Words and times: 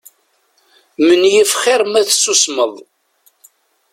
Menyif 1.05 1.51
xir 1.61 1.81
ma 1.91 2.01
tessusmeḍ. 2.07 2.73